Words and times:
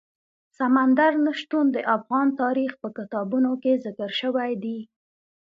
سمندر 0.57 1.11
نه 1.25 1.31
شتون 1.39 1.65
د 1.71 1.77
افغان 1.95 2.27
تاریخ 2.41 2.71
په 2.81 2.89
کتابونو 2.97 3.51
کې 3.61 3.81
ذکر 3.85 4.09
شوی 4.21 4.51
دي. 4.63 4.79